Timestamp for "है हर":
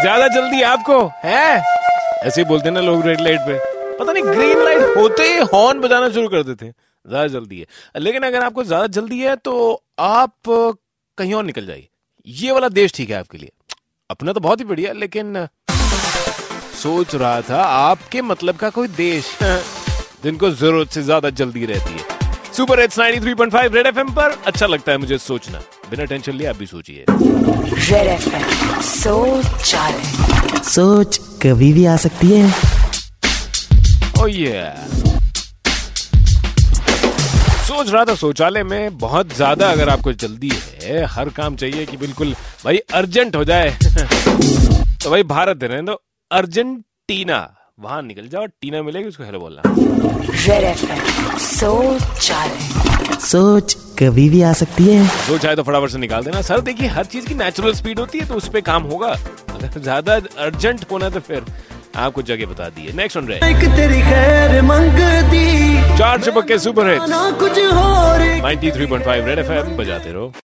40.82-41.28